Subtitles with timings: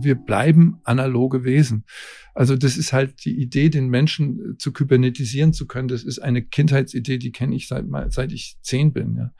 [0.00, 1.84] Wir bleiben analoge Wesen.
[2.34, 5.88] Also das ist halt die Idee, den Menschen zu kybernetisieren zu können.
[5.88, 9.16] Das ist eine Kindheitsidee, die kenne ich seit, seit ich zehn bin.
[9.16, 9.32] Ja.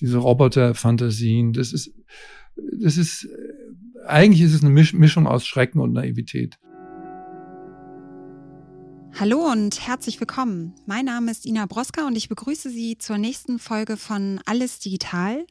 [0.00, 1.92] Diese Roboter-Fantasien, das ist,
[2.56, 3.28] das ist,
[4.06, 6.58] eigentlich ist es eine Mischung aus Schrecken und Naivität.
[9.18, 10.74] Hallo und herzlich willkommen.
[10.86, 15.46] Mein Name ist Ina Broska und ich begrüße Sie zur nächsten Folge von Alles Digital,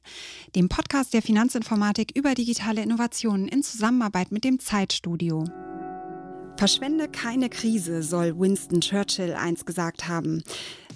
[0.56, 5.46] dem Podcast der Finanzinformatik über digitale Innovationen in Zusammenarbeit mit dem Zeitstudio.
[6.58, 10.44] Verschwende keine Krise, soll Winston Churchill einst gesagt haben.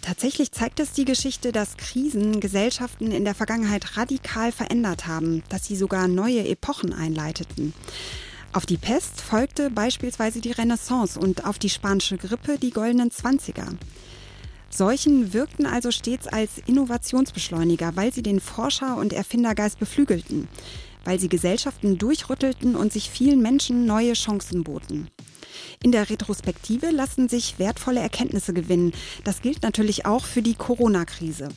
[0.01, 5.65] Tatsächlich zeigt es die Geschichte, dass Krisen Gesellschaften in der Vergangenheit radikal verändert haben, dass
[5.65, 7.73] sie sogar neue Epochen einleiteten.
[8.53, 13.67] Auf die Pest folgte beispielsweise die Renaissance und auf die spanische Grippe die goldenen Zwanziger.
[14.69, 20.47] Seuchen wirkten also stets als Innovationsbeschleuniger, weil sie den Forscher- und Erfindergeist beflügelten,
[21.03, 25.09] weil sie Gesellschaften durchrüttelten und sich vielen Menschen neue Chancen boten.
[25.81, 28.93] In der Retrospektive lassen sich wertvolle Erkenntnisse gewinnen.
[29.23, 31.49] Das gilt natürlich auch für die Corona-Krise.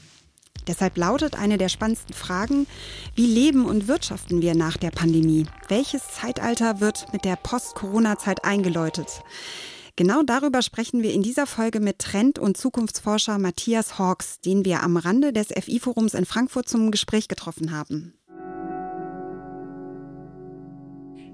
[0.66, 2.66] Deshalb lautet eine der spannendsten Fragen,
[3.14, 5.46] wie leben und wirtschaften wir nach der Pandemie?
[5.68, 9.22] Welches Zeitalter wird mit der Post-Corona-Zeit eingeläutet?
[9.96, 14.82] Genau darüber sprechen wir in dieser Folge mit Trend- und Zukunftsforscher Matthias Hawks, den wir
[14.82, 18.12] am Rande des FI-Forums in Frankfurt zum Gespräch getroffen haben.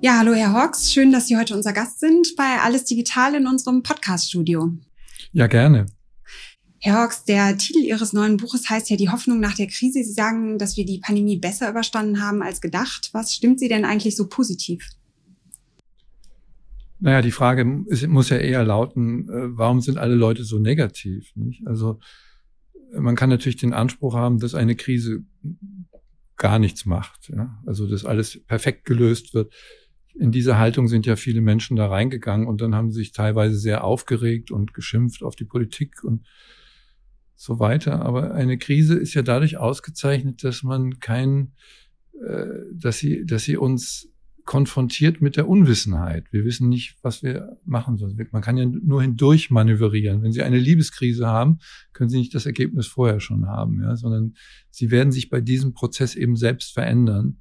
[0.00, 3.46] Ja, hallo Herr Hawks, schön, dass Sie heute unser Gast sind bei Alles Digital in
[3.46, 4.72] unserem Podcast-Studio.
[5.32, 5.86] Ja, gerne.
[6.84, 10.02] Herr Hawks, der Titel Ihres neuen Buches heißt ja Die Hoffnung nach der Krise.
[10.02, 13.10] Sie sagen, dass wir die Pandemie besser überstanden haben als gedacht.
[13.12, 14.88] Was stimmt Sie denn eigentlich so positiv?
[16.98, 21.30] Naja, die Frage muss ja eher lauten, äh, warum sind alle Leute so negativ?
[21.36, 21.64] Nicht?
[21.68, 22.00] Also
[22.98, 25.22] man kann natürlich den Anspruch haben, dass eine Krise
[26.36, 27.28] gar nichts macht.
[27.28, 27.62] Ja?
[27.64, 29.54] Also dass alles perfekt gelöst wird.
[30.14, 33.56] In diese Haltung sind ja viele Menschen da reingegangen und dann haben sie sich teilweise
[33.56, 36.26] sehr aufgeregt und geschimpft auf die Politik und
[37.42, 38.02] so weiter.
[38.02, 41.54] Aber eine Krise ist ja dadurch ausgezeichnet, dass man kein,
[42.24, 44.08] äh, dass sie, dass sie uns
[44.44, 46.32] konfrontiert mit der Unwissenheit.
[46.32, 48.16] Wir wissen nicht, was wir machen sollen.
[48.30, 50.22] Man kann ja nur hindurch manövrieren.
[50.22, 51.58] Wenn Sie eine Liebeskrise haben,
[51.92, 54.34] können Sie nicht das Ergebnis vorher schon haben, ja, sondern
[54.70, 57.38] Sie werden sich bei diesem Prozess eben selbst verändern,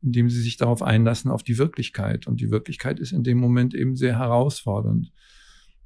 [0.00, 2.26] indem Sie sich darauf einlassen, auf die Wirklichkeit.
[2.26, 5.12] Und die Wirklichkeit ist in dem Moment eben sehr herausfordernd.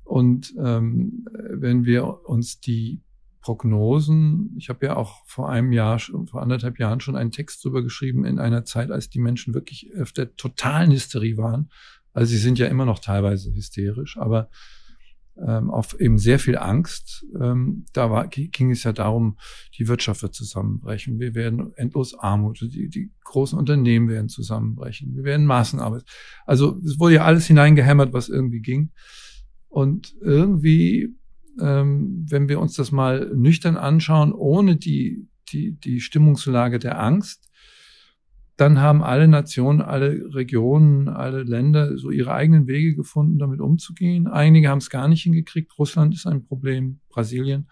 [0.04, 3.02] Und ähm, wenn wir uns die
[3.42, 4.54] Prognosen.
[4.56, 8.24] Ich habe ja auch vor einem Jahr, vor anderthalb Jahren schon einen Text drüber geschrieben
[8.24, 11.70] in einer Zeit, als die Menschen wirklich auf der totalen Hysterie waren.
[12.12, 14.48] Also sie sind ja immer noch teilweise hysterisch, aber
[15.36, 17.26] ähm, auf eben sehr viel Angst.
[17.40, 19.38] Ähm, da war, ging es ja darum,
[19.78, 21.18] die Wirtschaft wird zusammenbrechen.
[21.18, 25.16] Wir werden endlos Armut, die, die großen Unternehmen werden zusammenbrechen.
[25.16, 26.04] Wir werden Massenarbeit.
[26.46, 28.92] Also es wurde ja alles hineingehämmert, was irgendwie ging.
[29.68, 31.16] Und irgendwie
[31.60, 37.50] ähm, wenn wir uns das mal nüchtern anschauen, ohne die, die, die Stimmungslage der Angst,
[38.56, 44.28] dann haben alle Nationen, alle Regionen, alle Länder so ihre eigenen Wege gefunden, damit umzugehen.
[44.28, 45.76] Einige haben es gar nicht hingekriegt.
[45.78, 47.68] Russland ist ein Problem, Brasilien,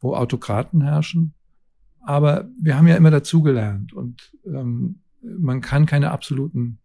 [0.00, 1.34] wo Autokraten herrschen.
[2.00, 6.78] Aber wir haben ja immer dazugelernt und ähm, man kann keine absoluten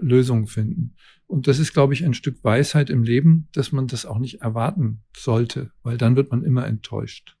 [0.00, 0.94] Lösungen finden.
[1.26, 4.40] Und das ist, glaube ich, ein Stück Weisheit im Leben, dass man das auch nicht
[4.42, 7.36] erwarten sollte, weil dann wird man immer enttäuscht.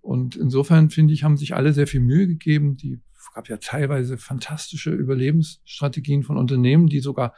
[0.00, 2.76] Und insofern finde ich, haben sich alle sehr viel Mühe gegeben.
[2.76, 3.00] Die
[3.34, 7.34] gab ja teilweise fantastische Überlebensstrategien von Unternehmen, die sogar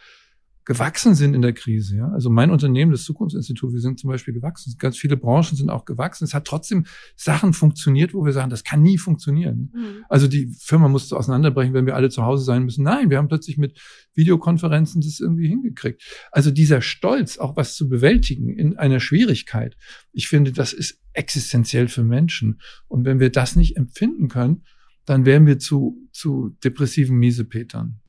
[0.70, 1.96] gewachsen sind in der Krise.
[1.96, 2.08] Ja?
[2.10, 4.72] Also mein Unternehmen, das Zukunftsinstitut, wir sind zum Beispiel gewachsen.
[4.78, 6.22] Ganz viele Branchen sind auch gewachsen.
[6.22, 6.86] Es hat trotzdem
[7.16, 9.72] Sachen funktioniert, wo wir sagen, das kann nie funktionieren.
[9.74, 10.04] Mhm.
[10.08, 12.84] Also die Firma musste auseinanderbrechen, wenn wir alle zu Hause sein müssen.
[12.84, 13.80] Nein, wir haben plötzlich mit
[14.14, 16.04] Videokonferenzen das irgendwie hingekriegt.
[16.30, 19.76] Also dieser Stolz, auch was zu bewältigen in einer Schwierigkeit,
[20.12, 22.60] ich finde, das ist existenziell für Menschen.
[22.86, 24.62] Und wenn wir das nicht empfinden können,
[25.04, 27.99] dann werden wir zu, zu depressiven Miesepetern.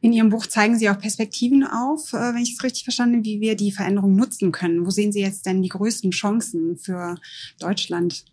[0.00, 3.24] In Ihrem Buch zeigen Sie auch Perspektiven auf, äh, wenn ich es richtig verstanden habe,
[3.24, 4.86] wie wir die Veränderung nutzen können.
[4.86, 7.16] Wo sehen Sie jetzt denn die größten Chancen für
[7.58, 8.24] Deutschland?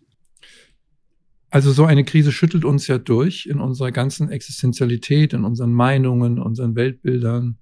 [1.50, 6.38] Also so eine Krise schüttelt uns ja durch in unserer ganzen Existenzialität, in unseren Meinungen,
[6.38, 7.58] unseren Weltbildern.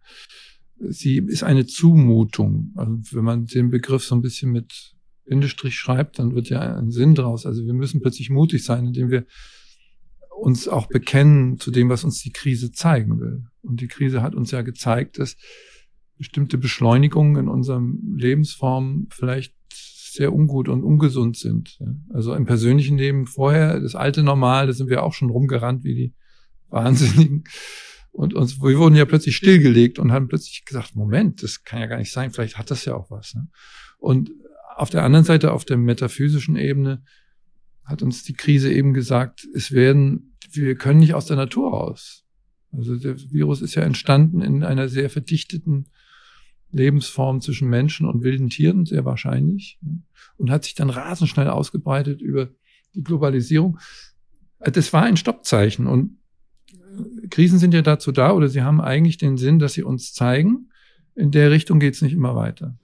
[0.79, 2.73] Sie ist eine Zumutung.
[2.75, 6.91] Also wenn man den Begriff so ein bisschen mit Bindestrich schreibt, dann wird ja ein
[6.91, 7.47] Sinn draus.
[7.47, 9.25] Also wir müssen plötzlich mutig sein, indem wir
[10.37, 13.45] uns auch bekennen zu dem, was uns die Krise zeigen will.
[13.63, 15.37] Und die Krise hat uns ja gezeigt, dass
[16.19, 21.79] bestimmte Beschleunigungen in unserem Lebensform vielleicht sehr ungut und ungesund sind.
[22.13, 25.95] Also im persönlichen Leben vorher, das alte Normal, da sind wir auch schon rumgerannt wie
[25.95, 26.15] die
[26.69, 27.45] Wahnsinnigen.
[28.13, 31.87] Und uns, wir wurden ja plötzlich stillgelegt und haben plötzlich gesagt, Moment, das kann ja
[31.87, 33.35] gar nicht sein, vielleicht hat das ja auch was.
[33.35, 33.49] Ne?
[33.99, 34.31] Und
[34.75, 37.03] auf der anderen Seite, auf der metaphysischen Ebene,
[37.87, 42.25] hat uns die Krise eben gesagt, es werden, wir können nicht aus der Natur raus.
[42.73, 45.87] Also der Virus ist ja entstanden in einer sehr verdichteten
[46.73, 49.79] Lebensform zwischen Menschen und wilden Tieren, sehr wahrscheinlich,
[50.37, 52.51] und hat sich dann rasend schnell ausgebreitet über
[52.95, 53.79] die Globalisierung.
[54.59, 56.19] Das war ein Stoppzeichen und
[57.31, 60.71] Krisen sind ja dazu da oder sie haben eigentlich den Sinn, dass sie uns zeigen,
[61.17, 62.77] in der Richtung geht es nicht immer weiter.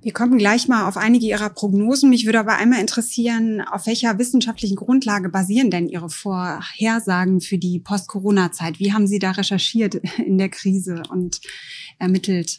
[0.00, 2.10] Wir kommen gleich mal auf einige Ihrer Prognosen.
[2.10, 7.80] Mich würde aber einmal interessieren, auf welcher wissenschaftlichen Grundlage basieren denn Ihre Vorhersagen für die
[7.80, 8.78] Post-Corona-Zeit?
[8.78, 11.40] Wie haben Sie da recherchiert in der Krise und
[11.98, 12.58] ermittelt?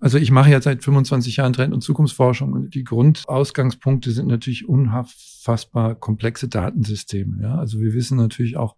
[0.00, 4.68] Also ich mache ja seit 25 Jahren Trend- und Zukunftsforschung und die Grundausgangspunkte sind natürlich
[4.68, 7.42] unfassbar komplexe Datensysteme.
[7.42, 7.56] Ja?
[7.56, 8.76] Also wir wissen natürlich auch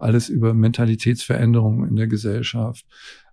[0.00, 2.84] alles über Mentalitätsveränderungen in der Gesellschaft.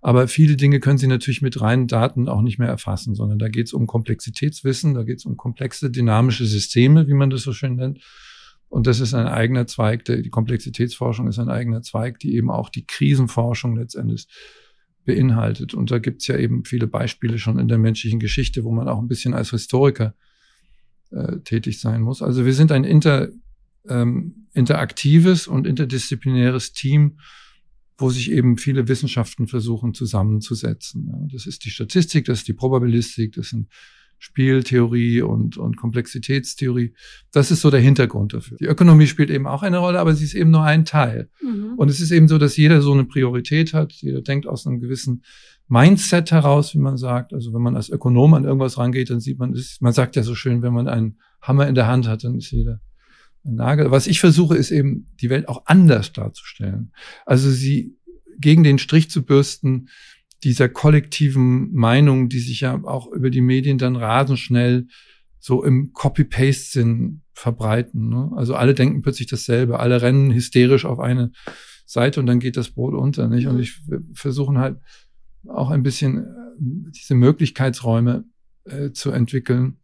[0.02, 3.50] Aber viele Dinge können Sie natürlich mit reinen Daten auch nicht mehr erfassen, sondern da
[3.50, 7.54] geht es um Komplexitätswissen, da geht es um komplexe dynamische Systeme, wie man das so
[7.54, 8.00] schön nennt.
[8.70, 12.70] Und das ist ein eigener Zweig, die Komplexitätsforschung ist ein eigener Zweig, die eben auch
[12.70, 14.28] die Krisenforschung letztendlich
[15.06, 15.74] beinhaltet.
[15.74, 18.90] Und da gibt es ja eben viele Beispiele schon in der menschlichen Geschichte, wo man
[18.90, 20.14] auch ein bisschen als Historiker
[21.12, 22.22] äh, tätig sein muss.
[22.22, 23.30] Also wir sind ein inter,
[23.90, 27.20] ähm, interaktives und interdisziplinäres Team,
[27.98, 31.08] wo sich eben viele Wissenschaften versuchen zusammenzusetzen.
[31.08, 33.70] Ja, das ist die Statistik, das ist die Probabilistik, das sind
[34.20, 36.94] Spieltheorie und, und Komplexitätstheorie.
[37.32, 38.58] Das ist so der Hintergrund dafür.
[38.58, 41.30] Die Ökonomie spielt eben auch eine Rolle, aber sie ist eben nur ein Teil.
[41.42, 41.76] Mhm.
[41.78, 43.94] Und es ist eben so, dass jeder so eine Priorität hat.
[43.94, 45.24] Jeder denkt aus einem gewissen
[45.68, 47.34] Mindset heraus, wie man sagt.
[47.34, 50.34] Also wenn man als Ökonom an irgendwas rangeht, dann sieht man, man sagt ja so
[50.34, 52.82] schön, wenn man einen Hammer in der Hand hat, dann ist jeder
[53.56, 53.92] Nagel.
[53.92, 56.92] Was ich versuche, ist eben, die Welt auch anders darzustellen.
[57.26, 57.96] Also sie
[58.40, 59.90] gegen den Strich zu bürsten,
[60.44, 64.88] dieser kollektiven Meinung, die sich ja auch über die Medien dann rasend schnell
[65.40, 68.10] so im Copy-Paste-Sinn verbreiten.
[68.10, 68.32] Ne?
[68.36, 71.32] Also alle denken plötzlich dasselbe, alle rennen hysterisch auf eine
[71.86, 73.28] Seite und dann geht das Brot unter.
[73.28, 73.48] Nicht?
[73.48, 73.62] Und mhm.
[73.62, 73.80] ich
[74.14, 74.78] versuche halt
[75.48, 78.26] auch ein bisschen äh, diese Möglichkeitsräume
[78.66, 79.78] äh, zu entwickeln.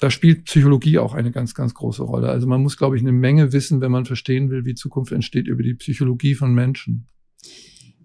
[0.00, 2.28] Da spielt Psychologie auch eine ganz, ganz große Rolle.
[2.28, 5.46] Also man muss, glaube ich, eine Menge wissen, wenn man verstehen will, wie Zukunft entsteht
[5.46, 7.06] über die Psychologie von Menschen.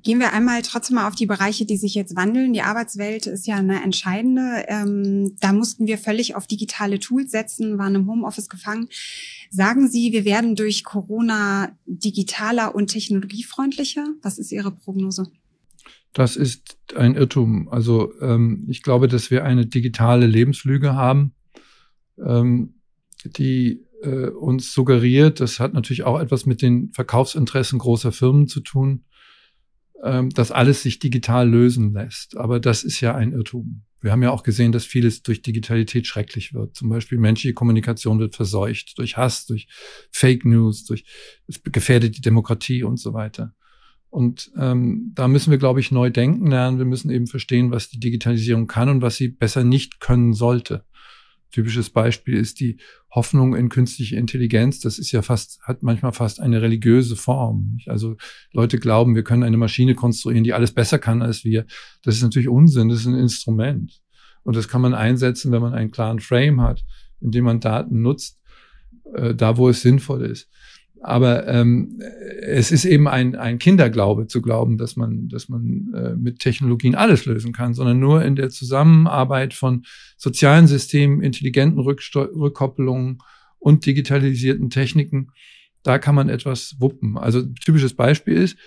[0.02, 2.54] Gehen wir einmal trotzdem mal auf die Bereiche, die sich jetzt wandeln.
[2.54, 4.64] Die Arbeitswelt ist ja eine entscheidende.
[4.68, 8.88] Ähm, da mussten wir völlig auf digitale Tools setzen, waren im Homeoffice gefangen.
[9.50, 14.08] Sagen Sie, wir werden durch Corona digitaler und technologiefreundlicher?
[14.22, 15.30] Was ist Ihre Prognose?
[16.14, 17.68] Das ist ein Irrtum.
[17.68, 21.34] Also ähm, ich glaube, dass wir eine digitale Lebenslüge haben,
[22.26, 22.76] ähm,
[23.26, 28.62] die äh, uns suggeriert, das hat natürlich auch etwas mit den Verkaufsinteressen großer Firmen zu
[28.62, 29.06] tun,
[30.04, 32.38] ähm, dass alles sich digital lösen lässt.
[32.38, 33.84] Aber das ist ja ein Irrtum.
[34.02, 36.76] Wir haben ja auch gesehen, dass vieles durch Digitalität schrecklich wird.
[36.76, 39.68] Zum Beispiel menschliche Kommunikation wird verseucht durch Hass, durch
[40.12, 41.04] Fake News, durch
[41.48, 43.54] es gefährdet die Demokratie und so weiter.
[44.10, 46.80] Und ähm, da müssen wir, glaube ich, neu denken lernen.
[46.80, 50.86] Wir müssen eben verstehen, was die Digitalisierung kann und was sie besser nicht können sollte.
[51.52, 52.78] Typisches Beispiel ist die
[53.10, 54.80] Hoffnung in künstliche Intelligenz.
[54.80, 57.80] Das ist ja fast, hat manchmal fast eine religiöse Form.
[57.88, 58.18] Also
[58.52, 61.66] Leute glauben, wir können eine Maschine konstruieren, die alles besser kann als wir.
[62.04, 62.90] Das ist natürlich Unsinn.
[62.90, 64.02] Das ist ein Instrument.
[64.44, 66.84] Und das kann man einsetzen, wenn man einen klaren Frame hat,
[67.20, 68.40] in dem man Daten nutzt,
[69.16, 70.50] äh, da wo es sinnvoll ist.
[71.02, 72.02] Aber ähm,
[72.42, 76.96] es ist eben ein, ein Kinderglaube zu glauben, dass man, dass man äh, mit Technologien
[76.96, 79.86] alles lösen kann, sondern nur in der Zusammenarbeit von
[80.18, 83.20] sozialen Systemen, intelligenten Rückkopplungen
[83.60, 85.32] und digitalisierten Techniken,
[85.84, 87.18] da kann man etwas wuppen.
[87.18, 88.58] Also typisches Beispiel ist,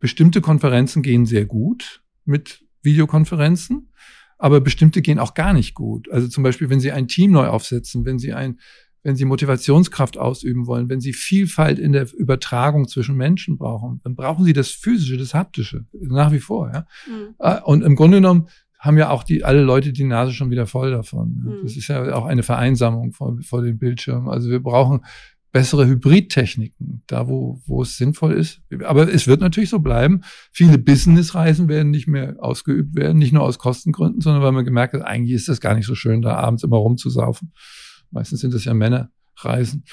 [0.00, 3.92] bestimmte Konferenzen gehen sehr gut mit Videokonferenzen,
[4.38, 6.10] aber bestimmte gehen auch gar nicht gut.
[6.10, 8.58] Also zum Beispiel, wenn Sie ein Team neu aufsetzen, wenn Sie ein
[9.02, 14.16] wenn sie Motivationskraft ausüben wollen, wenn sie Vielfalt in der Übertragung zwischen Menschen brauchen, dann
[14.16, 16.70] brauchen sie das Physische, das Haptische, nach wie vor.
[16.72, 16.86] Ja?
[17.06, 17.34] Mhm.
[17.38, 20.66] Äh, und im Grunde genommen haben ja auch die, alle Leute die Nase schon wieder
[20.66, 21.42] voll davon.
[21.44, 21.62] Mhm.
[21.62, 24.28] Das ist ja auch eine Vereinsamung vor, vor dem Bildschirm.
[24.28, 25.00] Also wir brauchen
[25.50, 28.60] bessere Hybridtechniken, da wo, wo es sinnvoll ist.
[28.84, 30.20] Aber es wird natürlich so bleiben.
[30.52, 34.94] Viele Businessreisen werden nicht mehr ausgeübt werden, nicht nur aus Kostengründen, sondern weil man gemerkt
[34.94, 37.52] hat, eigentlich ist das gar nicht so schön, da abends immer rumzusaufen.
[38.10, 39.84] Meistens sind es ja Männerreisen.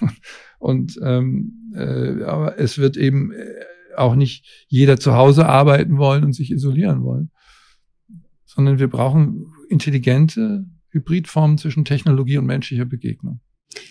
[0.58, 3.64] Und ähm, äh, aber es wird eben äh,
[3.96, 7.30] auch nicht jeder zu Hause arbeiten wollen und sich isolieren wollen,
[8.44, 13.40] sondern wir brauchen intelligente Hybridformen zwischen Technologie und menschlicher Begegnung.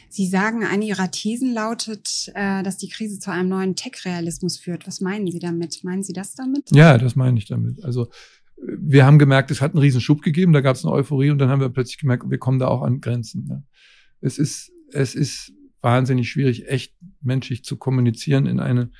[0.09, 4.87] Sie sagen, eine Ihrer Thesen lautet, äh, dass die Krise zu einem neuen Tech-Realismus führt.
[4.87, 5.83] Was meinen Sie damit?
[5.83, 6.69] Meinen Sie das damit?
[6.71, 7.83] Ja, das meine ich damit.
[7.83, 8.09] Also
[8.59, 11.37] wir haben gemerkt, es hat einen riesen Schub gegeben, da gab es eine Euphorie und
[11.37, 13.47] dann haben wir plötzlich gemerkt, wir kommen da auch an Grenzen.
[13.49, 13.63] Ja.
[14.21, 18.91] Es ist, es ist wahnsinnig schwierig, echt menschlich zu kommunizieren in eine,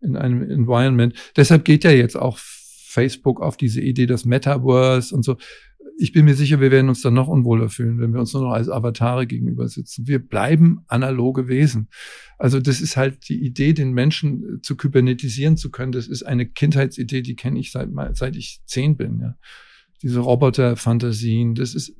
[0.00, 1.14] in einem Environment.
[1.36, 5.36] Deshalb geht ja jetzt auch Facebook auf diese Idee des Metaverse und so
[5.98, 8.42] ich bin mir sicher, wir werden uns dann noch unwohler fühlen, wenn wir uns nur
[8.42, 10.06] noch als Avatare gegenüber sitzen.
[10.06, 11.88] Wir bleiben analoge Wesen.
[12.38, 15.92] Also das ist halt die Idee, den Menschen äh, zu kybernetisieren zu können.
[15.92, 19.20] Das ist eine Kindheitsidee, die kenne ich seit, seit ich zehn bin.
[19.20, 19.36] Ja.
[20.02, 21.94] Diese Roboter-Fantasien, das ist,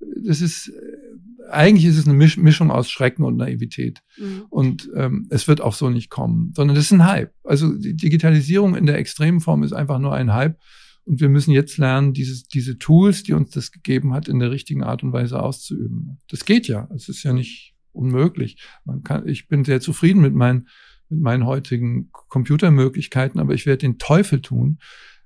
[0.00, 4.02] das ist, äh, eigentlich ist es eine Mischung aus Schrecken und Naivität.
[4.18, 4.42] Mhm.
[4.50, 7.32] Und ähm, es wird auch so nicht kommen, sondern das ist ein Hype.
[7.44, 10.58] Also die Digitalisierung in der extremen Form ist einfach nur ein Hype
[11.08, 14.50] und wir müssen jetzt lernen, dieses, diese Tools, die uns das gegeben hat, in der
[14.50, 16.18] richtigen Art und Weise auszuüben.
[16.28, 16.86] Das geht ja.
[16.94, 18.62] Es ist ja nicht unmöglich.
[18.84, 20.68] Man kann, ich bin sehr zufrieden mit meinen,
[21.08, 24.80] mit meinen heutigen Computermöglichkeiten, aber ich werde den Teufel tun,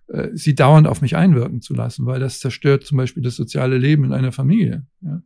[0.09, 3.79] äh, sie dauernd auf mich einwirken zu lassen, weil das zerstört zum Beispiel das soziale
[3.79, 4.87] Leben in einer Familie.
[5.01, 5.23] Ja.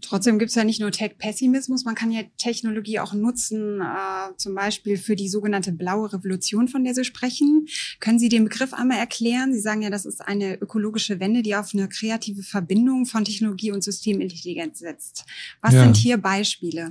[0.00, 4.54] Trotzdem gibt es ja nicht nur Tech-Pessimismus, man kann ja Technologie auch nutzen, äh, zum
[4.54, 7.66] Beispiel für die sogenannte blaue Revolution, von der Sie sprechen.
[7.98, 9.52] Können Sie den Begriff einmal erklären?
[9.52, 13.72] Sie sagen ja, das ist eine ökologische Wende, die auf eine kreative Verbindung von Technologie
[13.72, 15.26] und Systemintelligenz setzt.
[15.60, 15.82] Was ja.
[15.82, 16.90] sind hier Beispiele?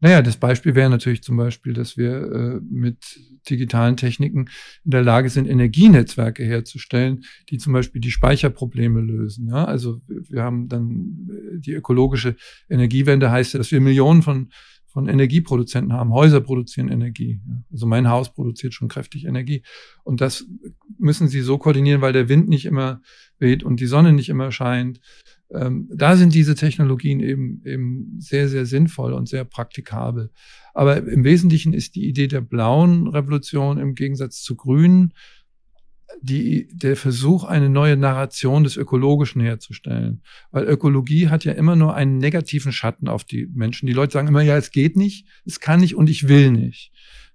[0.00, 3.18] Naja, das Beispiel wäre natürlich zum Beispiel, dass wir äh, mit
[3.50, 4.48] digitalen Techniken
[4.84, 9.48] in der Lage sind, Energienetzwerke herzustellen, die zum Beispiel die Speicherprobleme lösen.
[9.48, 9.64] Ja?
[9.64, 12.36] Also wir haben dann äh, die ökologische
[12.68, 14.50] Energiewende heißt ja, dass wir Millionen von
[14.90, 16.12] von Energieproduzenten haben.
[16.12, 17.40] Häuser produzieren Energie.
[17.70, 19.62] Also mein Haus produziert schon kräftig Energie.
[20.02, 20.46] Und das
[20.98, 23.02] müssen sie so koordinieren, weil der Wind nicht immer
[23.38, 24.98] weht und die Sonne nicht immer scheint
[25.52, 30.30] ähm, da sind diese Technologien eben, eben sehr, sehr sinnvoll und sehr praktikabel.
[30.74, 35.12] Aber im Wesentlichen ist die Idee der blauen Revolution im Gegensatz zu grünen
[36.20, 40.22] die, der Versuch, eine neue Narration des Ökologischen herzustellen.
[40.50, 43.86] Weil Ökologie hat ja immer nur einen negativen Schatten auf die Menschen.
[43.86, 46.92] Die Leute sagen immer, ja, es geht nicht, es kann nicht und ich will nicht.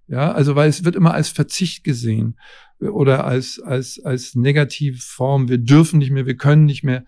[0.08, 2.38] Ja, also weil es wird immer als Verzicht gesehen
[2.79, 5.48] oder als, als, als Negativform.
[5.48, 7.05] Wir dürfen nicht mehr, wir können nicht mehr.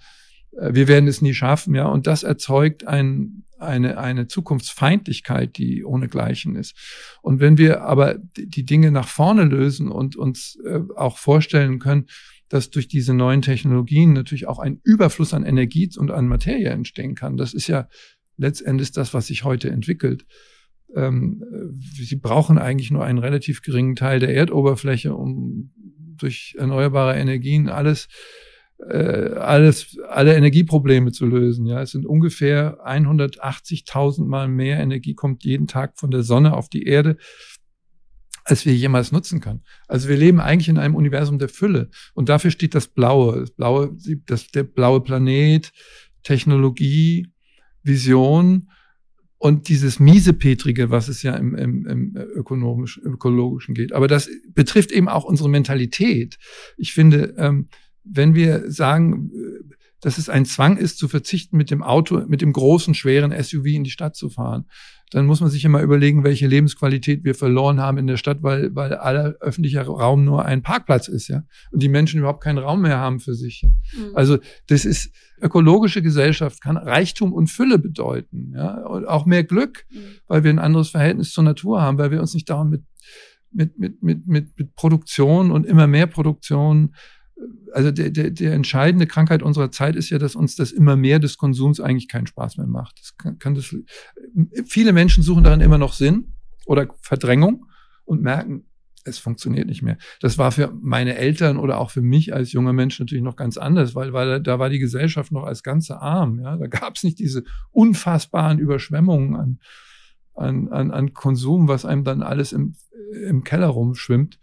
[0.59, 1.88] Äh, wir werden es nie schaffen, ja.
[1.88, 6.75] Und das erzeugt ein, eine, eine Zukunftsfeindlichkeit, die ohnegleichen ist.
[7.21, 12.07] Und wenn wir aber die Dinge nach vorne lösen und uns äh, auch vorstellen können,
[12.50, 17.15] dass durch diese neuen Technologien natürlich auch ein Überfluss an Energie und an Materie entstehen
[17.15, 17.38] kann.
[17.38, 17.88] Das ist ja
[18.38, 20.25] letztendlich das, was sich heute entwickelt.
[20.95, 21.43] Ähm,
[21.74, 25.71] sie brauchen eigentlich nur einen relativ geringen Teil der Erdoberfläche, um
[26.17, 28.07] durch erneuerbare Energien alles
[28.79, 31.65] äh, alles, alle Energieprobleme zu lösen.
[31.65, 36.70] Ja, es sind ungefähr 180.000 Mal mehr Energie kommt jeden Tag von der Sonne auf
[36.70, 37.17] die Erde,
[38.44, 39.63] als wir jemals nutzen können.
[39.88, 43.51] Also wir leben eigentlich in einem Universum der Fülle und dafür steht das Blaue, das
[43.51, 45.72] Blaue, das, der blaue Planet,
[46.24, 47.27] Technologie,
[47.84, 48.70] Vision
[49.38, 53.94] und dieses miesepetrige, was es ja im, im, im ökonomisch, ökologischen geht.
[53.94, 56.38] Aber das betrifft eben auch unsere Mentalität.
[56.77, 57.70] Ich finde, ähm,
[58.05, 59.31] wenn wir sagen,
[60.01, 63.65] dass es ein Zwang ist, zu verzichten, mit dem Auto, mit dem großen, schweren SUV
[63.65, 64.65] in die Stadt zu fahren,
[65.12, 68.75] dann muss man sich immer überlegen, welche Lebensqualität wir verloren haben in der Stadt, weil,
[68.75, 71.43] weil aller öffentlicher Raum nur ein Parkplatz ist, ja.
[71.71, 73.65] Und die Menschen überhaupt keinen Raum mehr haben für sich.
[73.95, 74.15] Mhm.
[74.15, 78.85] Also, das ist, ökologische Gesellschaft kann Reichtum und Fülle bedeuten, ja.
[78.85, 79.97] Und auch mehr Glück, mhm.
[80.27, 82.83] weil wir ein anderes Verhältnis zur Natur haben, weil wir uns nicht dauernd mit,
[83.51, 86.93] mit, mit, mit, mit, mit Produktion und immer mehr Produktion
[87.73, 91.19] also der, der, der entscheidende Krankheit unserer Zeit ist ja, dass uns das immer mehr
[91.19, 92.99] des Konsums eigentlich keinen Spaß mehr macht.
[92.99, 93.75] Das kann, kann das,
[94.65, 97.65] viele Menschen suchen darin immer noch Sinn oder Verdrängung
[98.05, 98.65] und merken,
[99.03, 99.97] es funktioniert nicht mehr.
[100.19, 103.57] Das war für meine Eltern oder auch für mich als junger Mensch natürlich noch ganz
[103.57, 106.39] anders, weil, weil da war die Gesellschaft noch als ganze arm.
[106.39, 106.57] Ja?
[106.57, 109.59] Da gab es nicht diese unfassbaren Überschwemmungen an,
[110.33, 112.73] an, an, an Konsum, was einem dann alles im,
[113.27, 114.39] im Keller rumschwimmt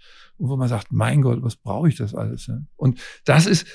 [0.48, 2.50] wo man sagt, mein Gott, was brauche ich das alles?
[2.76, 3.66] Und das ist,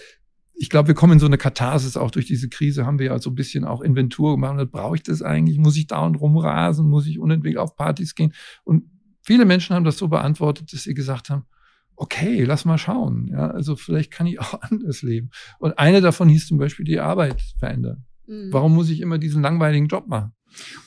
[0.53, 3.19] ich glaube, wir kommen in so eine Katharsis, auch durch diese Krise haben wir ja
[3.19, 4.71] so ein bisschen auch Inventur gemacht.
[4.71, 5.59] Brauche ich das eigentlich?
[5.59, 6.89] Muss ich da und rumrasen?
[6.89, 8.33] Muss ich unentwegt auf Partys gehen?
[8.63, 8.85] Und
[9.21, 11.45] viele Menschen haben das so beantwortet, dass sie gesagt haben,
[11.95, 13.27] okay, lass mal schauen.
[13.27, 15.29] Ja, also vielleicht kann ich auch anders leben.
[15.59, 18.05] Und eine davon hieß zum Beispiel die Arbeit verändern.
[18.25, 18.51] Mhm.
[18.51, 20.33] Warum muss ich immer diesen langweiligen Job machen?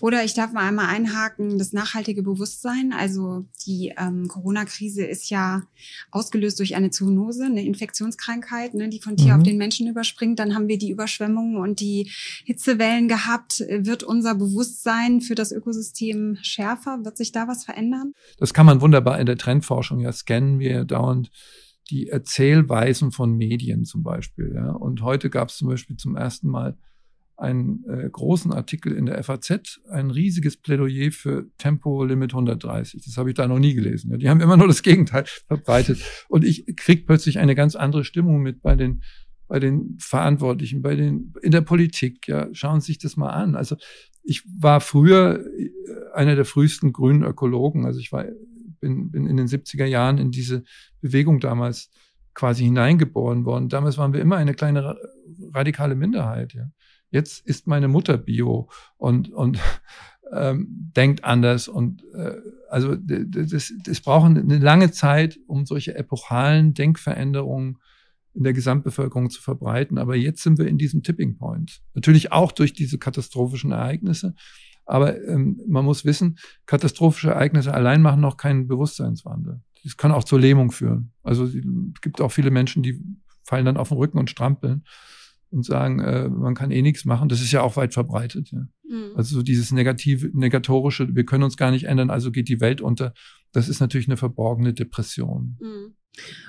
[0.00, 2.92] Oder ich darf mal einmal einhaken, das nachhaltige Bewusstsein.
[2.92, 5.62] Also die ähm, Corona-Krise ist ja
[6.10, 9.40] ausgelöst durch eine Zoonose, eine Infektionskrankheit, ne, die von Tier mhm.
[9.40, 10.38] auf den Menschen überspringt.
[10.38, 12.10] Dann haben wir die Überschwemmungen und die
[12.44, 13.60] Hitzewellen gehabt.
[13.68, 17.04] Wird unser Bewusstsein für das Ökosystem schärfer?
[17.04, 18.12] Wird sich da was verändern?
[18.38, 21.30] Das kann man wunderbar in der Trendforschung ja scannen wir dauernd
[21.90, 24.52] die Erzählweisen von Medien zum Beispiel.
[24.54, 24.70] Ja.
[24.70, 26.76] Und heute gab es zum Beispiel zum ersten Mal
[27.40, 33.02] einen äh, großen Artikel in der FAZ, ein riesiges Plädoyer für Tempolimit 130.
[33.04, 34.18] Das habe ich da noch nie gelesen.
[34.18, 36.00] Die haben immer nur das Gegenteil verbreitet.
[36.28, 39.02] Und ich krieg plötzlich eine ganz andere Stimmung mit bei den
[39.48, 42.28] bei den Verantwortlichen, bei den in der Politik.
[42.28, 43.56] Ja, schauen Sie sich das mal an.
[43.56, 43.76] Also
[44.22, 45.70] ich war früher äh,
[46.14, 47.84] einer der frühesten grünen Ökologen.
[47.84, 48.26] Also ich war
[48.80, 50.64] bin, bin in den 70er Jahren in diese
[51.00, 51.90] Bewegung damals
[52.34, 53.68] quasi hineingeboren worden.
[53.68, 54.96] Damals waren wir immer eine kleine
[55.52, 56.54] radikale Minderheit.
[56.54, 56.70] Ja.
[57.10, 59.58] Jetzt ist meine Mutter Bio und, und
[60.32, 61.68] ähm, denkt anders.
[61.68, 62.36] Und äh,
[62.70, 67.78] also das, das braucht eine lange Zeit, um solche epochalen Denkveränderungen
[68.32, 69.98] in der Gesamtbevölkerung zu verbreiten.
[69.98, 71.82] Aber jetzt sind wir in diesem Tipping Point.
[71.94, 74.34] Natürlich auch durch diese katastrophischen Ereignisse.
[74.86, 79.60] Aber ähm, man muss wissen, katastrophische Ereignisse allein machen noch keinen Bewusstseinswandel.
[79.82, 81.12] Das kann auch zur Lähmung führen.
[81.22, 81.54] Also es
[82.02, 83.02] gibt auch viele Menschen, die
[83.44, 84.84] fallen dann auf den Rücken und strampeln
[85.50, 87.28] und sagen, äh, man kann eh nichts machen.
[87.28, 88.50] Das ist ja auch weit verbreitet.
[88.50, 88.66] Ja.
[88.88, 89.12] Mhm.
[89.14, 92.80] Also so dieses negative, negatorische, wir können uns gar nicht ändern, also geht die Welt
[92.80, 93.12] unter.
[93.52, 95.56] Das ist natürlich eine verborgene Depression.
[95.60, 95.94] Mhm.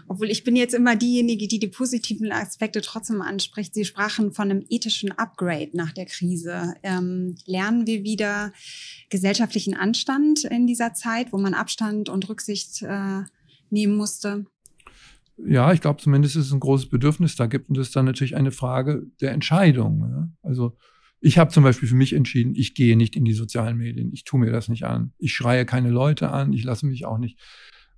[0.08, 3.74] Obwohl ich bin jetzt immer diejenige, die die positiven Aspekte trotzdem anspricht.
[3.74, 6.74] Sie sprachen von einem ethischen Upgrade nach der Krise.
[6.84, 8.54] Ähm, lernen wir wieder
[9.10, 13.22] gesellschaftlichen Anstand in dieser Zeit, wo man Abstand und Rücksicht äh,
[13.70, 14.46] nehmen musste?
[15.48, 18.06] Ja, ich glaube zumindest ist es ein großes Bedürfnis da gibt und das ist dann
[18.06, 20.08] natürlich eine Frage der Entscheidung.
[20.10, 20.30] Ja?
[20.44, 20.78] Also
[21.20, 24.24] ich habe zum Beispiel für mich entschieden, ich gehe nicht in die sozialen Medien, ich
[24.24, 27.40] tue mir das nicht an, ich schreie keine Leute an, ich lasse mich auch nicht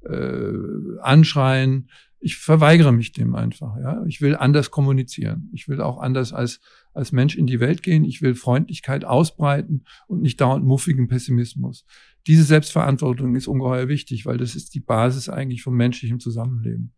[0.06, 0.54] äh,
[1.02, 1.90] anschreien.
[2.20, 3.76] Ich verweigere mich dem einfach.
[3.78, 5.50] Ja, ich will anders kommunizieren.
[5.52, 6.62] Ich will auch anders als
[6.94, 8.06] als Mensch in die Welt gehen.
[8.06, 11.86] Ich will Freundlichkeit ausbreiten und nicht dauernd muffigen Pessimismus.
[12.28, 16.94] Diese Selbstverantwortung ist ungeheuer wichtig, weil das ist die Basis eigentlich vom menschlichen Zusammenleben.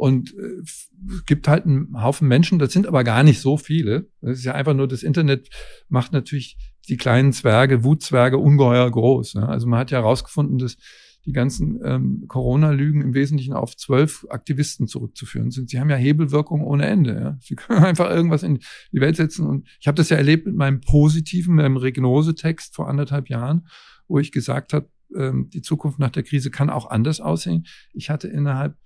[0.00, 0.88] Und äh, es
[1.26, 4.08] gibt halt einen Haufen Menschen, das sind aber gar nicht so viele.
[4.22, 5.50] Das ist ja einfach nur, das Internet
[5.90, 6.56] macht natürlich
[6.88, 9.34] die kleinen Zwerge, Wutzwerge ungeheuer groß.
[9.34, 9.46] Ne?
[9.46, 10.78] Also man hat ja herausgefunden, dass
[11.26, 15.68] die ganzen ähm, Corona-Lügen im Wesentlichen auf zwölf Aktivisten zurückzuführen sind.
[15.68, 17.20] Sie haben ja Hebelwirkung ohne Ende.
[17.20, 17.38] Ja?
[17.42, 18.60] Sie können einfach irgendwas in
[18.92, 19.46] die Welt setzen.
[19.46, 23.66] Und ich habe das ja erlebt mit meinem positiven, meinem Regnose-Text vor anderthalb Jahren,
[24.08, 27.66] wo ich gesagt habe, ähm, die Zukunft nach der Krise kann auch anders aussehen.
[27.92, 28.78] Ich hatte innerhalb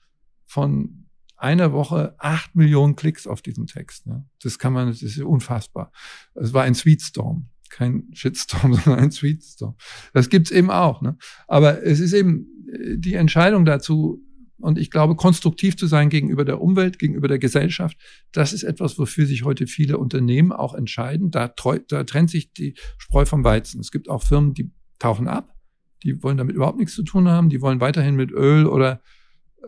[0.46, 4.06] von einer Woche acht Millionen Klicks auf diesen Text.
[4.06, 4.26] Ne?
[4.42, 5.92] Das kann man, das ist unfassbar.
[6.34, 9.74] Es war ein Sweetstorm kein Shitstorm, sondern ein Sweetstorm.
[10.12, 11.02] Das gibt's eben auch.
[11.02, 11.16] Ne?
[11.48, 14.22] Aber es ist eben äh, die Entscheidung dazu,
[14.58, 17.98] und ich glaube, konstruktiv zu sein gegenüber der Umwelt, gegenüber der Gesellschaft,
[18.32, 21.30] das ist etwas, wofür sich heute viele Unternehmen auch entscheiden.
[21.30, 23.80] Da, treu, da trennt sich die Spreu vom Weizen.
[23.80, 25.54] Es gibt auch Firmen, die tauchen ab,
[26.02, 29.02] die wollen damit überhaupt nichts zu tun haben, die wollen weiterhin mit Öl oder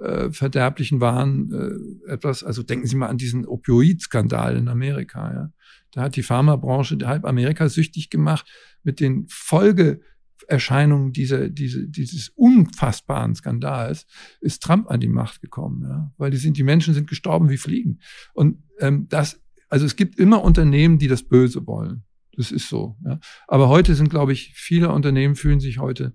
[0.03, 5.53] äh, verderblichen Waren äh, etwas, also denken Sie mal an diesen Opioid-Skandal in Amerika, ja.
[5.93, 8.47] Da hat die Pharmabranche halb Amerika süchtig gemacht
[8.83, 14.07] mit den Folgeerscheinungen dieser, diese, dieses unfassbaren Skandals
[14.41, 17.57] ist Trump an die Macht gekommen, ja, weil die sind, die Menschen sind gestorben wie
[17.57, 18.01] Fliegen.
[18.35, 22.05] Und ähm, das, also es gibt immer Unternehmen, die das Böse wollen.
[22.37, 22.97] Das ist so.
[23.05, 23.19] Ja.
[23.49, 26.15] Aber heute sind, glaube ich, viele Unternehmen fühlen sich heute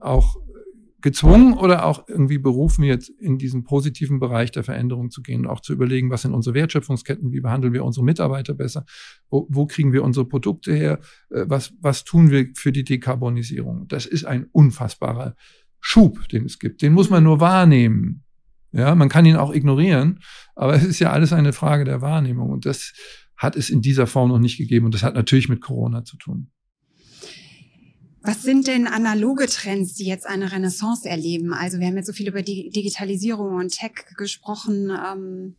[0.00, 0.36] auch
[1.02, 5.60] gezwungen oder auch irgendwie berufen, jetzt in diesen positiven Bereich der Veränderung zu gehen, auch
[5.60, 8.84] zu überlegen, was sind unsere Wertschöpfungsketten, wie behandeln wir unsere Mitarbeiter besser,
[9.28, 13.88] wo, wo kriegen wir unsere Produkte her, äh, was, was tun wir für die Dekarbonisierung.
[13.88, 15.36] Das ist ein unfassbarer
[15.80, 16.82] Schub, den es gibt.
[16.82, 18.24] Den muss man nur wahrnehmen.
[18.72, 20.20] Ja, man kann ihn auch ignorieren,
[20.54, 22.92] aber es ist ja alles eine Frage der Wahrnehmung und das
[23.36, 26.16] hat es in dieser Form noch nicht gegeben und das hat natürlich mit Corona zu
[26.18, 26.50] tun.
[28.22, 31.54] Was sind denn analoge Trends, die jetzt eine Renaissance erleben?
[31.54, 34.90] Also wir haben jetzt so viel über die Digitalisierung und Tech gesprochen.
[34.90, 35.56] Ähm,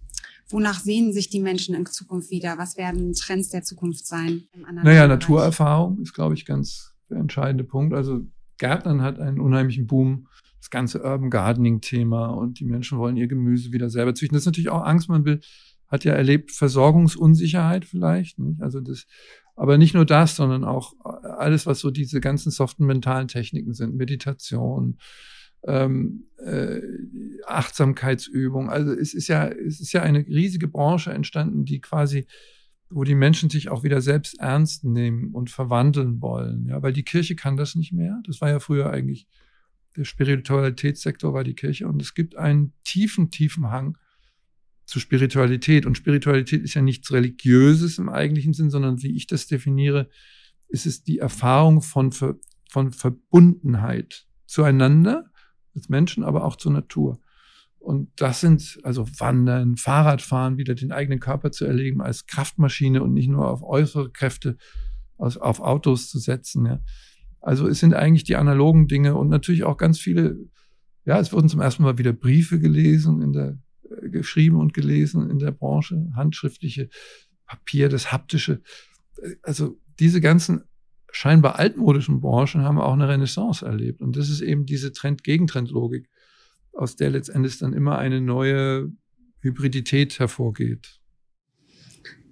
[0.50, 2.58] wonach sehen sich die Menschen in Zukunft wieder?
[2.58, 4.43] Was werden Trends der Zukunft sein?
[4.84, 7.95] Naja, Naturerfahrung ist, glaube ich, ganz der entscheidende Punkt.
[7.95, 8.21] Also
[8.58, 10.28] Gärtnern hat einen unheimlichen Boom.
[10.60, 14.36] Das ganze Urban Gardening-Thema und die Menschen wollen ihr Gemüse wieder selber züchten.
[14.36, 15.10] Das ist natürlich auch Angst.
[15.10, 15.41] Man will,
[15.88, 18.38] hat ja erlebt Versorgungsunsicherheit vielleicht.
[18.38, 18.62] Nicht?
[18.62, 19.08] Also das
[19.56, 23.96] aber nicht nur das, sondern auch alles, was so diese ganzen soften mentalen Techniken sind,
[23.96, 24.98] Meditation,
[25.68, 26.82] ähm, äh,
[27.46, 28.70] Achtsamkeitsübung.
[28.70, 32.26] Also es ist ja, es ist ja eine riesige Branche entstanden, die quasi
[32.94, 36.66] wo die Menschen sich auch wieder selbst ernst nehmen und verwandeln wollen.
[36.68, 38.20] Ja, weil die Kirche kann das nicht mehr.
[38.26, 39.28] Das war ja früher eigentlich
[39.96, 43.98] der Spiritualitätssektor war die Kirche und es gibt einen tiefen, tiefen Hang
[44.91, 45.86] zu Spiritualität.
[45.86, 50.10] Und Spiritualität ist ja nichts Religiöses im eigentlichen Sinn, sondern wie ich das definiere,
[50.67, 55.32] ist es die Erfahrung von, von Verbundenheit zueinander
[55.73, 57.21] als Menschen, aber auch zur Natur.
[57.80, 63.13] Und das sind also Wandern, Fahrradfahren, wieder den eigenen Körper zu erleben als Kraftmaschine und
[63.13, 64.58] nicht nur auf äußere Kräfte,
[65.17, 66.65] auf Autos zu setzen.
[66.65, 66.82] Ja.
[67.39, 70.38] Also es sind eigentlich die analogen Dinge und natürlich auch ganz viele,
[71.06, 73.58] ja, es wurden zum ersten Mal wieder Briefe gelesen in der,
[74.04, 76.89] geschrieben und gelesen in der Branche, handschriftliche
[77.45, 78.62] Papier, das haptische.
[79.43, 80.63] Also diese ganzen
[81.12, 84.01] scheinbar altmodischen Branchen haben auch eine Renaissance erlebt.
[84.01, 86.10] Und das ist eben diese Trend-Gegentrend-Logik,
[86.73, 88.91] aus der letztendlich dann immer eine neue
[89.41, 91.01] Hybridität hervorgeht.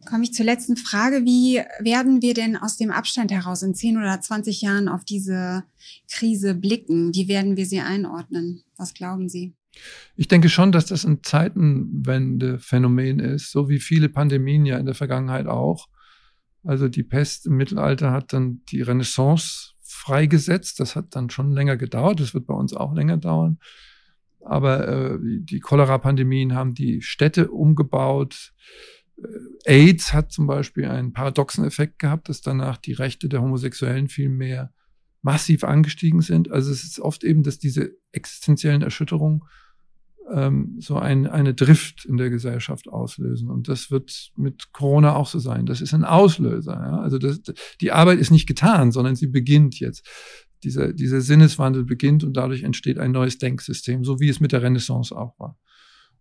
[0.06, 1.26] Komme ich zur letzten Frage.
[1.26, 5.66] Wie werden wir denn aus dem Abstand heraus in 10 oder 20 Jahren auf diese
[6.12, 7.14] Krise blicken?
[7.14, 8.64] Wie werden wir sie einordnen?
[8.78, 9.54] Was glauben Sie?
[10.16, 14.96] Ich denke schon, dass das ein Zeitenwende-Phänomen ist, so wie viele Pandemien ja in der
[14.96, 15.88] Vergangenheit auch.
[16.64, 20.80] Also die Pest im Mittelalter hat dann die Renaissance freigesetzt.
[20.80, 22.20] Das hat dann schon länger gedauert.
[22.20, 23.60] Das wird bei uns auch länger dauern.
[24.42, 28.54] Aber äh, die Cholera-Pandemien haben die Städte umgebaut.
[29.18, 29.28] Äh,
[29.66, 34.30] AIDS hat zum Beispiel einen paradoxen Effekt gehabt, dass danach die Rechte der Homosexuellen viel
[34.30, 34.74] mehr
[35.22, 36.52] massiv angestiegen sind.
[36.52, 39.42] Also es ist oft eben, dass diese existenziellen Erschütterungen
[40.32, 43.50] ähm, so ein, eine Drift in der Gesellschaft auslösen.
[43.50, 45.66] Und das wird mit Corona auch so sein.
[45.66, 46.74] Das ist ein Auslöser.
[46.74, 47.00] Ja?
[47.00, 47.42] Also das,
[47.82, 50.08] die Arbeit ist nicht getan, sondern sie beginnt jetzt.
[50.64, 54.62] Dieser, dieser Sinneswandel beginnt und dadurch entsteht ein neues Denksystem, so wie es mit der
[54.62, 55.58] Renaissance auch war.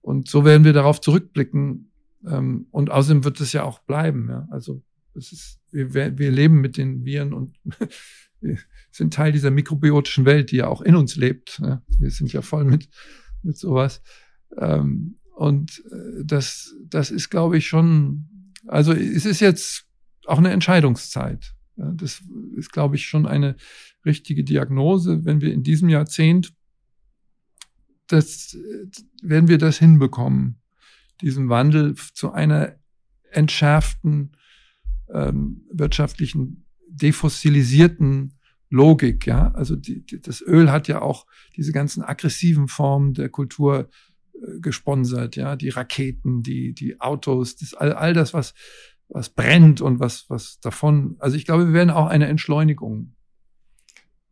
[0.01, 1.91] Und so werden wir darauf zurückblicken,
[2.27, 4.29] ähm, und außerdem wird es ja auch bleiben.
[4.31, 4.49] Ja?
[4.51, 4.83] Also
[5.19, 7.59] es ist, wir, wir leben mit den Viren und
[8.91, 11.61] sind Teil dieser mikrobiotischen Welt, die ja auch in uns lebt.
[11.99, 12.89] Wir sind ja voll mit,
[13.43, 14.01] mit sowas.
[14.57, 19.87] Ähm, und äh, das, das ist, glaube ich, schon, also es ist jetzt
[20.27, 21.55] auch eine Entscheidungszeit.
[21.77, 22.23] Das
[22.57, 23.57] ist, glaube ich, schon eine
[24.05, 25.25] richtige Diagnose.
[25.25, 26.53] Wenn wir in diesem Jahrzehnt
[28.09, 28.57] das,
[29.23, 30.61] werden wir das hinbekommen,
[31.21, 32.75] diesen Wandel zu einer
[33.31, 34.33] entschärften
[35.13, 38.35] ähm, wirtschaftlichen, defossilisierten
[38.71, 39.53] Logik, ja.
[39.53, 43.89] Also die, die, das Öl hat ja auch diese ganzen aggressiven Formen der Kultur
[44.35, 48.55] äh, gesponsert, ja, die Raketen, die, die Autos, das, all, all das, was,
[49.09, 51.17] was brennt und was, was davon.
[51.19, 53.15] Also ich glaube, wir werden auch eine Entschleunigung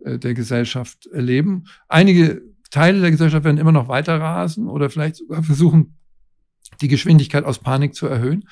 [0.01, 1.65] äh, der Gesellschaft erleben.
[1.89, 5.99] Einige Teile der Gesellschaft werden immer noch weiter rasen oder vielleicht sogar versuchen,
[6.81, 8.49] die Geschwindigkeit aus Panik zu erhöhen.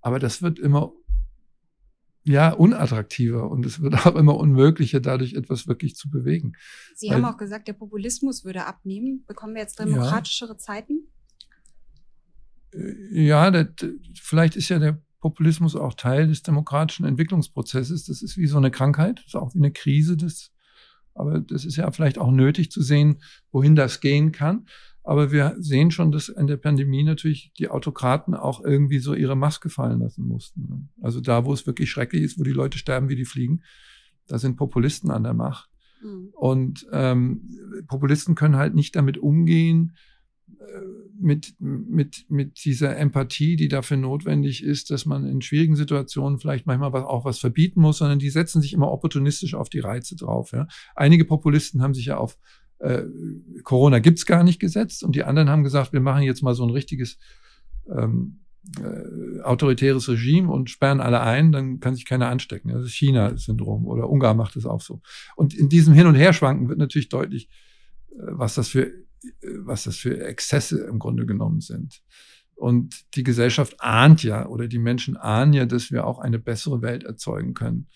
[0.00, 0.92] Aber das wird immer
[2.24, 6.52] ja unattraktiver und es wird auch immer unmöglicher, dadurch etwas wirklich zu bewegen.
[6.94, 9.24] Sie Weil, haben auch gesagt, der Populismus würde abnehmen.
[9.26, 11.08] Bekommen wir jetzt demokratischere ja, Zeiten?
[12.72, 13.72] Äh, ja, der,
[14.20, 18.06] vielleicht ist ja der Populismus auch Teil des demokratischen Entwicklungsprozesses.
[18.06, 20.16] Das ist wie so eine Krankheit, das ist auch wie eine Krise.
[20.16, 20.50] Das,
[21.14, 24.66] aber das ist ja vielleicht auch nötig zu sehen, wohin das gehen kann.
[25.10, 29.34] Aber wir sehen schon, dass in der Pandemie natürlich die Autokraten auch irgendwie so ihre
[29.34, 30.68] Maske fallen lassen mussten.
[30.68, 30.88] Ne?
[31.00, 33.64] Also da, wo es wirklich schrecklich ist, wo die Leute sterben wie die Fliegen,
[34.28, 35.68] da sind Populisten an der Macht.
[36.00, 36.28] Mhm.
[36.30, 37.42] Und ähm,
[37.88, 39.96] Populisten können halt nicht damit umgehen,
[40.46, 40.80] äh,
[41.18, 46.66] mit, mit, mit dieser Empathie, die dafür notwendig ist, dass man in schwierigen Situationen vielleicht
[46.66, 50.52] manchmal auch was verbieten muss, sondern die setzen sich immer opportunistisch auf die Reize drauf.
[50.52, 50.68] Ja.
[50.94, 52.38] Einige Populisten haben sich ja auf
[52.80, 53.04] äh,
[53.62, 56.64] Corona gibt's gar nicht gesetzt und die anderen haben gesagt, wir machen jetzt mal so
[56.64, 57.18] ein richtiges
[57.88, 58.40] ähm,
[58.78, 62.70] äh, autoritäres Regime und sperren alle ein, dann kann sich keiner anstecken.
[62.70, 65.00] Das ist China-Syndrom oder Ungarn macht es auch so.
[65.36, 67.48] Und in diesem Hin- und Herschwanken wird natürlich deutlich,
[68.10, 69.02] äh, was das für, äh,
[69.58, 72.02] was das für Exzesse im Grunde genommen sind.
[72.54, 76.82] Und die Gesellschaft ahnt ja oder die Menschen ahnen ja, dass wir auch eine bessere
[76.82, 77.88] Welt erzeugen können.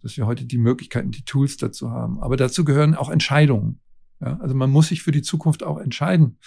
[0.00, 2.20] Dass wir heute die Möglichkeiten, die Tools dazu haben.
[2.20, 3.80] Aber dazu gehören auch Entscheidungen.
[4.20, 6.38] Ja, also man muss sich für die Zukunft auch entscheiden.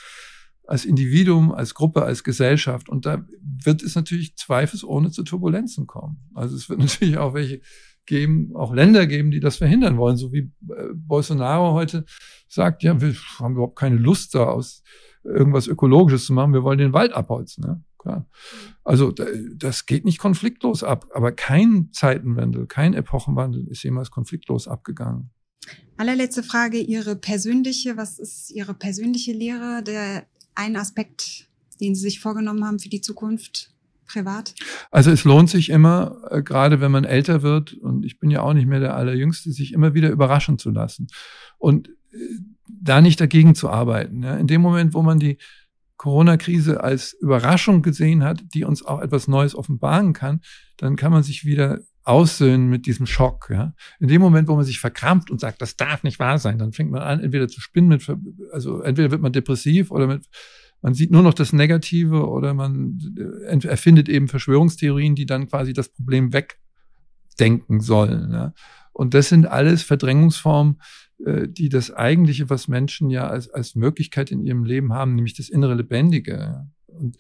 [0.66, 2.90] Als Individuum, als Gruppe, als Gesellschaft.
[2.90, 6.30] Und da wird es natürlich zweifelsohne zu Turbulenzen kommen.
[6.34, 7.62] Also es wird natürlich auch welche
[8.06, 10.18] geben, auch Länder geben, die das verhindern wollen.
[10.18, 12.06] So wie äh, Bolsonaro heute
[12.48, 14.84] sagt, ja, wir haben überhaupt keine Lust da aus
[15.24, 16.54] irgendwas Ökologisches zu machen.
[16.54, 17.64] Wir wollen den Wald abholzen.
[17.66, 17.82] Ja?
[18.00, 18.26] Klar.
[18.84, 19.14] Also
[19.56, 21.06] das geht nicht konfliktlos ab.
[21.14, 25.32] Aber kein Zeitenwandel, kein Epochenwandel ist jemals konfliktlos abgegangen.
[25.98, 31.48] Allerletzte Frage, Ihre persönliche, was ist Ihre persönliche Lehre, der ein Aspekt,
[31.80, 33.72] den Sie sich vorgenommen haben für die Zukunft?
[34.10, 34.56] privat?
[34.92, 38.42] Also es lohnt sich immer, äh, gerade wenn man älter wird, und ich bin ja
[38.42, 41.08] auch nicht mehr der Allerjüngste, sich immer wieder überraschen zu lassen.
[41.58, 42.18] Und äh,
[42.68, 44.24] da nicht dagegen zu arbeiten.
[44.24, 45.38] In dem Moment, wo man die
[45.98, 50.42] Corona-Krise als Überraschung gesehen hat, die uns auch etwas Neues offenbaren kann,
[50.78, 53.50] dann kann man sich wieder aussöhnen mit diesem Schock.
[53.52, 53.74] Ja.
[54.00, 56.74] In dem Moment, wo man sich verkrampft und sagt, das darf nicht wahr sein, dann
[56.74, 58.06] fängt man an, entweder zu spinnen, mit,
[58.52, 60.28] also entweder wird man depressiv oder mit,
[60.82, 62.98] man sieht nur noch das Negative oder man
[63.48, 68.32] äh, erfindet eben Verschwörungstheorien, die dann quasi das Problem wegdenken sollen.
[68.32, 68.54] Ja.
[68.92, 70.82] Und das sind alles Verdrängungsformen,
[71.24, 75.36] äh, die das Eigentliche, was Menschen ja als, als Möglichkeit in ihrem Leben haben, nämlich
[75.36, 76.68] das innere Lebendige.
[76.88, 77.18] Und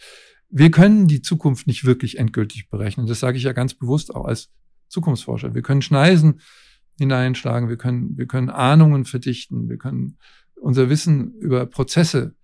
[0.50, 3.06] wir können die Zukunft nicht wirklich endgültig berechnen.
[3.06, 4.50] Das sage ich ja ganz bewusst auch als
[4.90, 5.56] Zukunftsforscher.
[5.56, 6.42] Wir können Schneisen
[6.98, 10.18] hineinschlagen, wir können, wir können Ahnungen verdichten, wir können
[10.56, 12.36] unser Wissen über Prozesse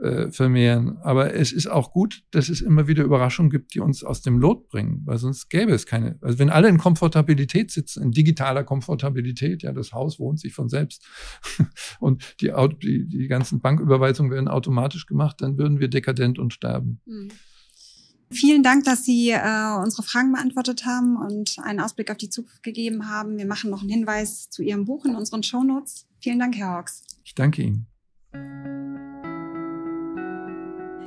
[0.00, 0.98] äh, vermehren.
[1.02, 4.38] Aber es ist auch gut, dass es immer wieder Überraschungen gibt, die uns aus dem
[4.38, 6.18] Lot bringen, weil sonst gäbe es keine.
[6.22, 10.68] Also wenn alle in Komfortabilität sitzen, in digitaler Komfortabilität, ja, das Haus wohnt sich von
[10.68, 11.06] selbst
[12.00, 17.00] und die, die, die ganzen Banküberweisungen werden automatisch gemacht, dann würden wir dekadent und sterben.
[17.04, 17.28] Mhm.
[18.32, 22.62] Vielen Dank, dass Sie äh, unsere Fragen beantwortet haben und einen Ausblick auf die Zukunft
[22.62, 23.38] gegeben haben.
[23.38, 26.06] Wir machen noch einen Hinweis zu Ihrem Buch in unseren Shownotes.
[26.20, 27.02] Vielen Dank, Herr Hawks.
[27.24, 27.86] Ich danke Ihnen.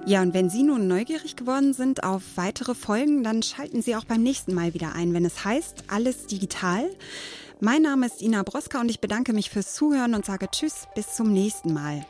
[0.06, 4.04] Ja, und wenn Sie nun neugierig geworden sind auf weitere Folgen, dann schalten Sie auch
[4.04, 6.90] beim nächsten Mal wieder ein, wenn es heißt Alles digital.
[7.62, 11.16] Mein Name ist Ina Broska und ich bedanke mich fürs Zuhören und sage Tschüss, bis
[11.16, 12.06] zum nächsten Mal.